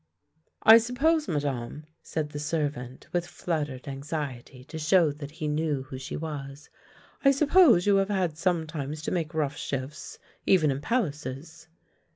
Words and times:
"I 0.73 0.79
suppose, 0.79 1.27
Madame," 1.27 1.85
said 2.01 2.31
the 2.31 2.39
servant, 2.39 3.05
with 3.13 3.27
flut 3.27 3.67
tered 3.67 3.87
anxiety 3.87 4.63
to 4.63 4.79
show 4.79 5.11
that 5.11 5.29
he 5.29 5.47
knew 5.47 5.83
who 5.83 5.99
she 5.99 6.17
was," 6.17 6.71
I 7.23 7.29
suppose 7.29 7.85
you 7.85 7.97
have 7.97 8.09
had 8.09 8.35
sometimes 8.35 9.03
to 9.03 9.11
make 9.11 9.35
rough 9.35 9.57
shifts, 9.57 10.17
even 10.47 10.71
in 10.71 10.81
palaces." 10.81 11.67